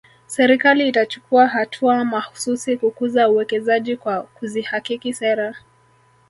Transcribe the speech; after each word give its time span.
Serikali 0.25 0.87
itachukua 0.89 1.47
hatua 1.47 2.05
mahsusi 2.05 2.77
kukuza 2.77 3.29
uwekezaji 3.29 3.97
kwa 3.97 4.21
kuzihakiki 4.23 5.13
sera 5.13 5.55